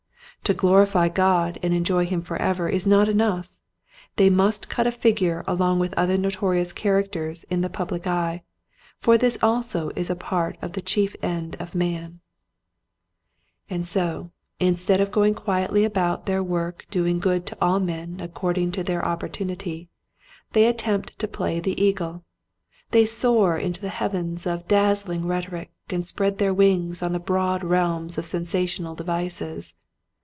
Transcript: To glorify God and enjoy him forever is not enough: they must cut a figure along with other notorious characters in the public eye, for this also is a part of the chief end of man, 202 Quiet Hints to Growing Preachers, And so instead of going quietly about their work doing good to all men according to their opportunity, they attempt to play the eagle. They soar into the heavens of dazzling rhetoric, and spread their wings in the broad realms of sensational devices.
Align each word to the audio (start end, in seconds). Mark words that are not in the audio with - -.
To 0.45 0.55
glorify 0.55 1.07
God 1.07 1.59
and 1.63 1.73
enjoy 1.73 2.05
him 2.07 2.21
forever 2.23 2.67
is 2.67 2.85
not 2.87 3.07
enough: 3.07 3.49
they 4.17 4.29
must 4.29 4.67
cut 4.67 4.85
a 4.87 4.91
figure 4.91 5.45
along 5.47 5.79
with 5.79 5.93
other 5.93 6.17
notorious 6.17 6.73
characters 6.73 7.45
in 7.49 7.61
the 7.61 7.69
public 7.69 8.05
eye, 8.05 8.41
for 8.97 9.17
this 9.17 9.37
also 9.41 9.91
is 9.95 10.09
a 10.09 10.15
part 10.15 10.57
of 10.61 10.73
the 10.73 10.81
chief 10.81 11.15
end 11.21 11.55
of 11.57 11.73
man, 11.73 12.19
202 13.69 13.69
Quiet 13.69 13.73
Hints 13.75 13.91
to 13.93 13.95
Growing 14.01 14.23
Preachers, 14.25 14.29
And 14.59 14.75
so 14.75 14.87
instead 14.89 14.99
of 14.99 15.13
going 15.13 15.35
quietly 15.35 15.85
about 15.85 16.25
their 16.25 16.43
work 16.43 16.85
doing 16.89 17.19
good 17.19 17.45
to 17.45 17.57
all 17.61 17.79
men 17.79 18.19
according 18.19 18.71
to 18.73 18.83
their 18.83 19.05
opportunity, 19.05 19.87
they 20.53 20.65
attempt 20.65 21.17
to 21.19 21.27
play 21.29 21.61
the 21.61 21.81
eagle. 21.81 22.25
They 22.89 23.05
soar 23.05 23.57
into 23.57 23.79
the 23.79 23.89
heavens 23.89 24.45
of 24.47 24.67
dazzling 24.67 25.27
rhetoric, 25.27 25.71
and 25.89 26.05
spread 26.05 26.39
their 26.39 26.53
wings 26.53 27.01
in 27.01 27.13
the 27.13 27.19
broad 27.19 27.63
realms 27.63 28.17
of 28.17 28.25
sensational 28.27 28.95
devices. 28.95 29.73